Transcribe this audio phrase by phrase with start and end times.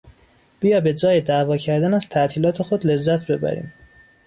[0.59, 3.73] بیا به جای دعوا کردن از تعطیلات خود لذت ببریم!